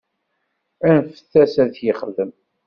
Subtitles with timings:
[0.89, 2.31] Anfet-as ad t-yexdem.